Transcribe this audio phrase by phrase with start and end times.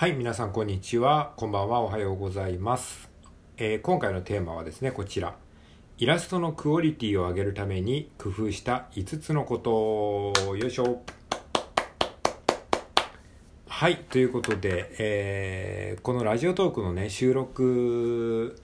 [0.00, 1.34] はい、皆さんこんにちは。
[1.36, 1.80] こんばんは。
[1.80, 3.10] おはようございます。
[3.58, 5.36] えー今回のテーマはですね、こちら。
[5.98, 10.32] イラストのクオリティを上げるために工夫した5つのこと。
[10.56, 11.02] よいしょ。
[13.68, 18.58] はい、ということで、えーこのラジオトークのね、収録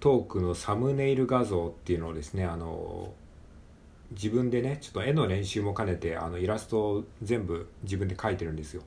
[0.00, 3.14] トークのサムネイル画像っていうのをですね、あの、
[4.10, 8.82] 自分でねちょっと絵の練習も兼ねてあのイラストを全部自分で描いてるんですよ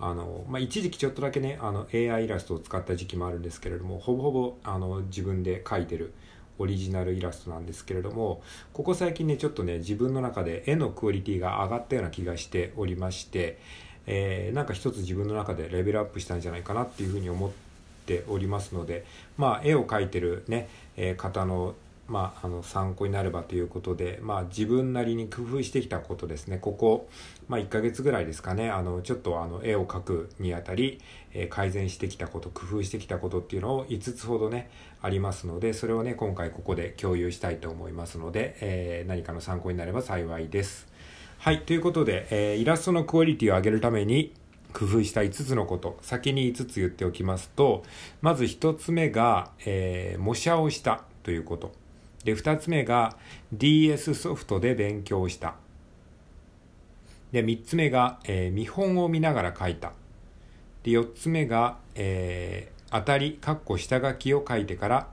[0.00, 6.12] あの、まあ、一時期ちょっとだけねあの AI イラストを使った時期もあるんですけれどもほぼほぼあの自分で描いてる
[6.58, 13.58] オリジナルイラストなんですけれどもここ最近ねちょっとね自分の中で絵のクオリティが上がったような気がしておりまして、
[14.06, 17.50] えーなんか一つ自分の中でレベルアップしたんじゃないかなっていうふうに思っ
[18.06, 19.04] ておりますので
[19.36, 21.74] まあ絵を描いてるね、えー方の
[22.08, 26.58] まあ、あの参考になればということで、まあ、自分なりに工夫してきたことですね。
[26.58, 27.08] ここ、
[27.48, 28.70] まあ、1ヶ月ぐらいですかね。
[28.70, 31.00] あのちょっとあの絵を描くにあたり、
[31.34, 34.70] えー改善してきたこと工夫してきたことっていうのを5つほどね
[35.02, 40.88] ありますのでそれをね今回ここで共有したいと思いますので、えー何かの参考になれば幸いです。
[41.38, 44.32] はいということで、えーイラストのクオリティを上げるために
[44.72, 47.84] 工夫した5つのこと先に5つ言っておきますと
[48.20, 51.87] まず1つ目が、え模写をしたということ。
[52.24, 53.16] で2つ目が
[53.52, 55.54] DS ソフトで勉強した
[57.32, 59.92] で3つ目が、えー見本を見ながら書いた
[60.82, 65.08] で4つ目が、えー当たりかっこ下書きを書いてから、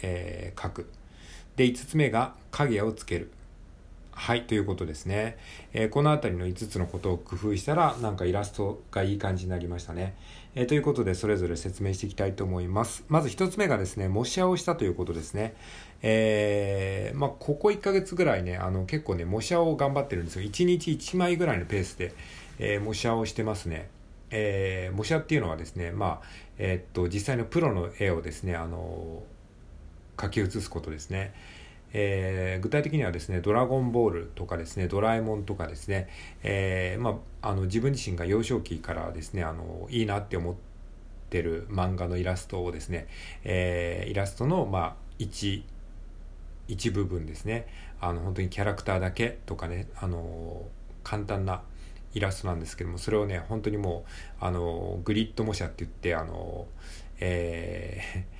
[0.00, 0.90] えー書く
[1.56, 3.30] で5つ目が影をつける
[4.16, 5.36] はい、ということですね。
[5.72, 10.14] えーこのあたりの5つのことを工夫したら、なんかイラストがいい感じになりましたね。
[10.56, 13.04] えということで、それぞれ説明していきたいと思います。
[13.08, 15.56] まず1つ目がですね、模写をしたということですね。
[16.02, 20.48] えーまあ、ここ1ヶ月ぐらいね、あの、結構ね、模写を頑張ってるんですよ。
[20.48, 22.14] 1日1枚ぐらいのペースで、
[22.60, 23.88] えー模写をしてますね。
[24.30, 26.26] えー模写っていうのはですね、まあ、
[26.58, 29.24] えっと、実際のプロの絵をですね、あの
[30.20, 31.34] 書き写すことですね。
[31.94, 36.08] えー具体的にはですね「ドラゴンボール」とかですね「ドラえもん」とかですね、
[36.42, 40.54] えーまあ、あの自分自身が幼少期からですねあのいいなって思っ
[41.30, 43.06] てる漫画のイラストをですね、
[43.44, 45.64] えーイラストの、まあ、一
[46.66, 47.66] 一部分ですね
[48.00, 50.62] あの本当にキャラクターだけとかねあの
[51.02, 51.62] 簡単な
[52.14, 54.04] イラストなんですけどもそれをね本当にも
[54.40, 56.66] うあのグリッド模写って言ってあの、
[57.20, 58.33] えー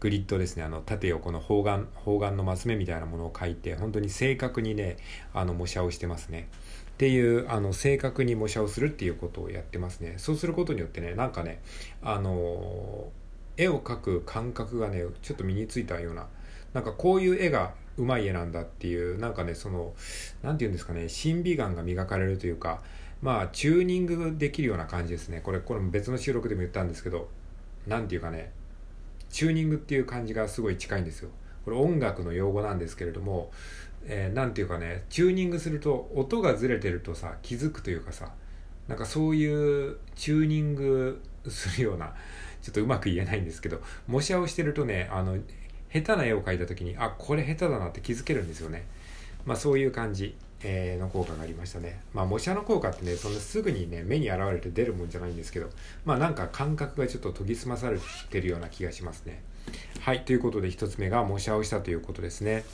[0.00, 0.62] グリッドですね。
[0.62, 4.96] あの縦横の方眼方眼のマス目みたいなものを描いて本当に正確にね
[5.34, 6.48] あの模写をしてますね。
[6.92, 10.14] っていうあの正確に模写をするっていうことをやってますね。
[10.16, 11.60] そうすることによってねなんかね
[12.02, 13.08] あの
[13.56, 16.26] 絵を描く感覚がねちょっと身についたような
[16.74, 19.94] なんかこういう絵がうまい絵なんだっていうなんかねその
[20.42, 22.82] なんていうんですかね審美眼が磨かれるというか
[23.20, 25.40] まあチューニングできるような感じですね。
[25.40, 27.28] これこれも別の収録でも言ったんですけど
[27.86, 28.52] なんていうかね
[29.30, 31.30] チューニングっていう感じがすごい近いんですよ。
[31.64, 33.50] これ音楽の用語なんですけれども、
[34.04, 38.32] えーて言うかねチューニングすると音がずれてるとさ気づくというかさ
[38.86, 42.14] なんかそういうチューニングするような
[42.62, 45.36] ちょっとうまく言えないんですけど模写をしてるとねあの
[45.92, 48.86] 下手な絵を描いた時にあこれ下手だなって気づけるんですよね。
[49.46, 52.00] まあそういう感じ、えーの効果がありましたね。
[52.12, 55.68] まあ模写の効果ってねそんなすぐにね目に現れて出るもんじゃないんですけど
[56.04, 57.98] まあなんか感覚がちょっと研ぎ澄まされ
[58.30, 59.42] てるような気がしますね。
[60.00, 62.64] はいということで1つ目が模写をしたということですね。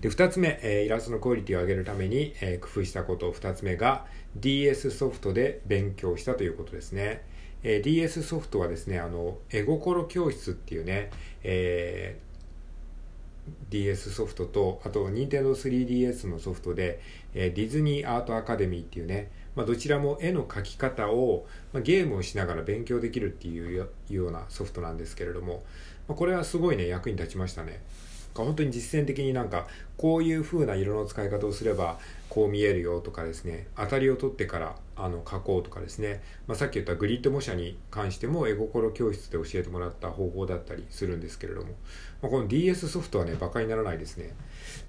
[0.00, 3.30] で2つ目、えーイラストのクオリティを上げるために、えー工夫したこと。
[3.32, 4.06] 2つ目が
[4.36, 7.22] DS ソフトで勉強したということですね、
[7.62, 11.10] えー DS ソフトはですねあの絵心教室っていうね、
[11.42, 12.29] えー
[13.70, 17.00] DS ソフトとあと Nintendo3DS のソフトで、
[17.34, 25.62] えーディズニーアートアカデミーっていうね、まあ、どちらも絵の描き方を、まあ、ゲームをしながら勉強できるっていうようなソフトなんですけれども、
[26.08, 27.80] まあ、これはすごいね役に立ちましたね。
[28.34, 29.66] 本当に実践的になんか
[29.96, 41.68] こういう風な色の使い方をすればこう見えるよとかですね当たりを取ってからあの書こうとかですね、まあ、さっき言ったグリッド模写に関しても絵心教室で教えてもらった方法だったりするんですけれども、
[42.22, 44.34] まあ、この DS ソフトはねバカにならないですね。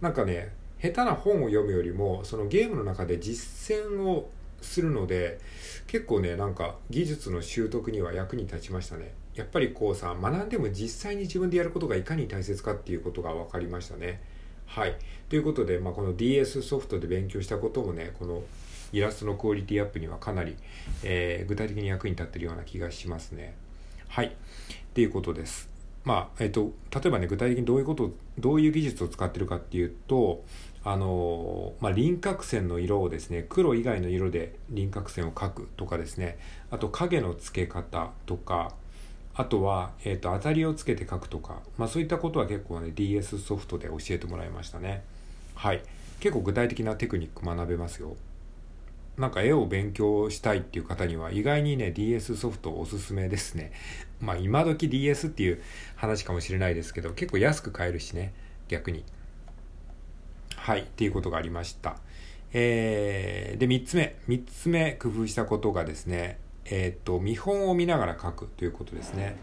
[0.01, 4.30] なんかね下手な本を読むよりもそのゲームの中で実践を
[4.62, 5.39] するので
[5.88, 9.13] 結構ねなんか技術の習得には役に立ちましたね。
[9.35, 14.21] やっぱりこうさ学んでも実際に自分でやることがいかに大切かっていうことが分かりましたね。
[14.65, 14.95] はい。
[15.30, 18.41] ということで、まあ、この DS ソフトで勉強したこともねこの
[18.91, 20.55] イラストのクオリティアップにはかなり、
[21.03, 23.55] えー具体的に役に立ってるような気がしますね。
[24.07, 24.27] はい。
[24.27, 24.29] っ
[24.93, 25.69] ていうことです。
[26.03, 30.43] まあえっと例えばね具体的にどういうことどういう技術を使ってるかっていうと
[30.83, 36.39] あのまあ、輪郭線の色をですね黒以外の色で輪郭線を描くとかですね。
[36.71, 38.73] あと影の付け方とか
[39.35, 45.03] あとは、えーと、当たりをつけて描くとか、まあ、そういったことは結構ね DS ソフトで教えてもらいましたね。
[45.53, 45.83] はい。
[46.19, 48.15] 結構具体的なテクニック学べますよ。
[49.17, 53.71] なんか絵を勉強したいっていう方には意外にね DS ソフトおすすめですね。
[54.19, 55.61] まあ今時 DS っていう
[55.95, 58.33] 話かもしれないですけど結構安く買えるしね
[58.67, 59.03] 逆に。
[60.55, 61.97] はいっていうことがありました。
[62.53, 64.15] えー、で3つ目。
[64.27, 69.35] 3つ目工夫したことがですねえっ、ー、と見本を見ながら書くということですね。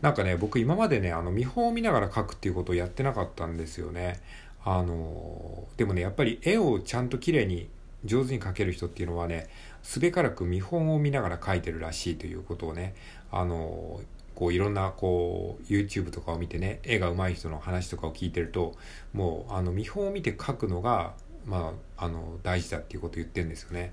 [0.00, 4.20] なんかね僕今までねあの見本を見ながら書くっていうことをやってなかったんですよね。
[4.64, 7.68] あのでもねやっぱり絵をちゃんと綺麗に
[8.04, 9.48] 上手に描ける人っていうのはね
[9.82, 12.94] すべからく見本を見ながら描いてるらしいということをね
[13.30, 14.00] あの
[14.34, 18.74] こういろんなこう YouTube とかを見てね絵が上手い人の話とかを聞いてると
[19.12, 21.12] もうあの見本を見て描くのが
[21.46, 23.92] まあ、あの大事だっていうことを言ってるんですよね。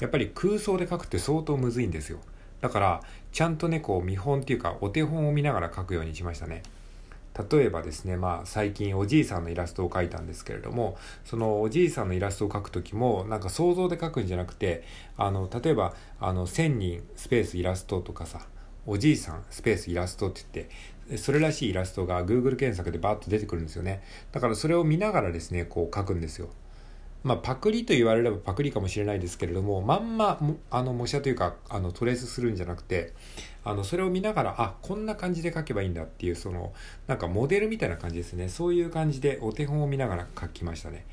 [0.00, 2.18] やっぱり空想で描くって相当むずいんですよ。
[2.60, 3.02] だから
[3.32, 6.62] ちゃんとねこう見本っていうかお手本を見ながら描くようにしましたね。
[7.50, 14.84] 例えばですねまあ最近おじいさんのイラストを描いたんですけれどもそのおじいさんのイラストを描く時もなんか想像で描くんじゃなくて
[15.16, 18.46] あの例えばあの1000人スペースイラストとかさ
[18.86, 24.02] おじいさんスペースイラストって言ってそれらしいイラストが Google 検索でバーッと出てくるんですよね。
[24.30, 26.48] だからそれを見ながらですねこう描くんですよ。
[27.24, 30.40] まあ、パクリと言われればパクリかもしれないですけれどもまんま
[30.70, 33.12] あの模写というかあのトレースするんじゃなくて
[33.64, 36.72] あのそれを見ながらあこんな感じで書けばいいんだっていうその
[37.06, 38.48] なんかモデルみたいな感じですね。
[38.48, 41.06] そういう感じでお手本を見ながら書きましたね。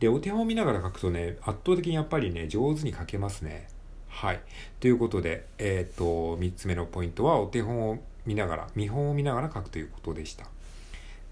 [0.00, 3.68] でお手本を見ながら書くとね圧倒的にやっぱりね上手に書けますね。
[4.08, 4.40] はい。
[4.80, 10.46] ということでえっ、と3つ目のポイントはお手本を見ながら見本を見ながら書くということでした。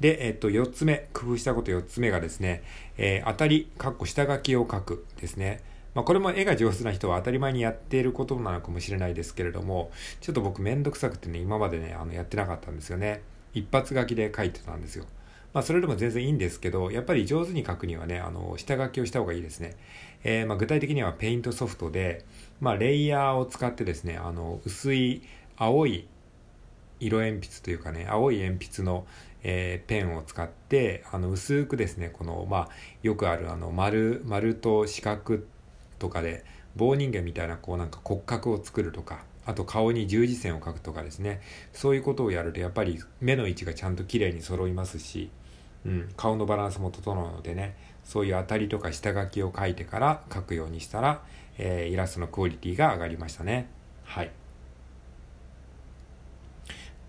[0.02, 2.64] で、えっと、4つ目、工夫したこと4つ目がですね、
[2.98, 5.62] えー、アタリ、かっこ下書きを書くですね。
[5.94, 13.22] まあ、これも絵が上手な人は当たり前にやっていることなのかもしれないですけれども、ちょっと僕めんどくさくてね、今までね、あのやってなかったんですよね。
[13.54, 15.04] 一発書きで書いてたんですよ。
[15.54, 19.76] まあ、それでも全然いいんですけど、やっぱり上手に書くにはね、あの、下書きをした方がいいですね。
[20.24, 22.24] えー、ま、具体的にはペイントソフトで、
[22.60, 25.22] まあ、レイヤーを使ってですね、あの、薄い
[25.56, 26.08] 青い
[27.00, 29.06] 色鉛筆というかね、青い鉛筆の、
[29.42, 32.68] えー、ペンを使ってあの薄くですねこの、まあ、
[33.02, 35.38] よくあるあの丸丸と四角
[35.98, 36.44] とかで
[36.76, 41.40] 棒人間みたいなこうなんか骨格を作るとかあと顔に十字線を描くとかですね。
[41.72, 45.30] そういうことをやるとやっぱり目の位置がちゃんと綺麗に揃いますし、
[45.84, 51.22] うん、顔のバランスも整うのでねそういう当たりとか下書きを描いてから描くようにしたら、
[51.58, 53.68] えー、イラストのクオリティが上がりましたね。
[54.04, 54.30] はい。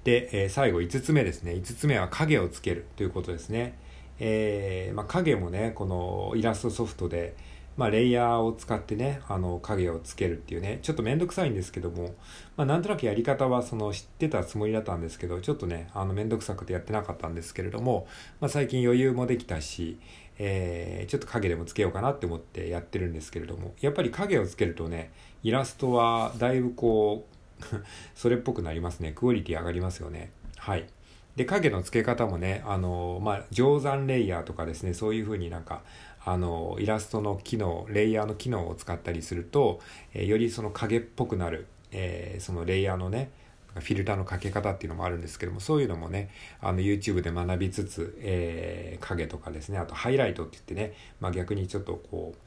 [0.03, 1.53] で、えー、最後5つ目ですね。
[1.53, 3.77] 5つ目は影をつけるということですね。
[4.19, 7.35] えー、まあ、影もね、このイラストソフトで、
[7.75, 12.13] まあ、レイヤーを使ってね、あの、影をつけるっていうね、ちょっとめんどくさいんですけども、
[12.55, 18.07] まあ、なんとなくやり方はその知ってたつもりだったんですけど、ちょっとね、あの、めんどくさくてやってなかったんですけれども、
[18.39, 19.97] まあ、最近余裕もできたし、
[20.37, 25.11] えー、ちょっと影でもつけようかなって思ってやってるんですけれども、やっぱり影をつけるとね、
[25.41, 27.35] イラストはだいぶこう、
[28.15, 29.11] それっぽくなりますね。
[29.13, 30.31] クオリティ上がりますよね。
[30.57, 30.87] はい。
[31.35, 35.81] で、影の付け方もね、あの、まあ、定山レイヤーとかですね、そういう風になんか、
[36.23, 39.79] あの、イラストの機能、レイヤーの機能を使ったりすると、
[40.13, 43.31] えー、よりその影っぽくなる、えー、そのレイヤーのね、
[43.75, 46.29] フィルターのかけ方っていうのもあるんですけども、そういうのもね、
[46.61, 52.39] あの YouTube で学びつつ、えー、影とかですね、あとハイライトって言ってね、まあ逆にちょっとこう、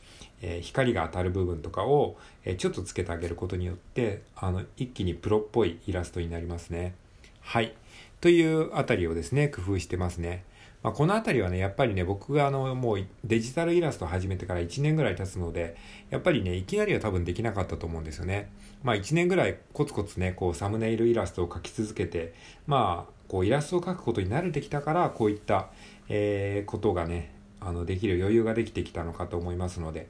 [0.43, 6.95] えー、光が当たる部分とかを、えー、ちょっとつけてあげることによってあの一気にプロっぽいイラストになりますね。
[7.41, 7.75] はい。
[8.21, 10.45] というあたりをですね、工夫してますね。
[10.83, 15.77] まあ、このあたりはね、やっぱりね、僕があの、もうデジタルイラスト始めてから1年ぐらい経つので、
[16.11, 18.51] やっぱりね、いきなりは多分できなかったと思うんですよね。
[18.83, 22.35] まあ1年ぐらいコツコツね、こうサムネイルイラストを描き続けて、
[22.67, 25.71] まあ、こうイラストを描くことに慣れてきたから、こういった、
[26.09, 30.09] え、ことがね、あの、できる余裕ができてきたのかと思いますので、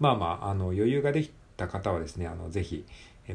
[0.00, 2.84] まあまあ、あの余裕ができた方はですね、あのぜひ、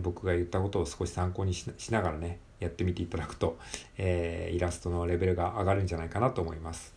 [0.02, 3.58] 僕が言ったことを少し参考にしながらね、やってみていただくと、
[3.98, 6.96] えー、イラストのレベルが上がるんじゃないかなと思います。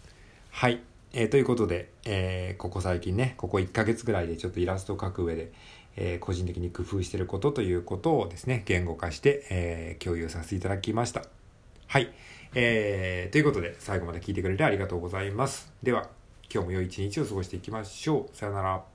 [0.51, 0.81] はい。
[1.13, 5.53] えー、ということで、えー、ここ最近ね、ここ1ヶ月ぐらいでちょっとイラストを描く上で、
[5.97, 11.25] えー、個人的に工夫していることということをですね、言語化して、え共有させていただきました。
[11.87, 12.13] はい。
[12.55, 15.73] えー、ということで、最後まで聞いてくれてありがとうございます。
[15.83, 16.09] では、
[16.53, 18.37] 今日も良い一日を過ごしていきましょう。
[18.37, 18.94] さよなら。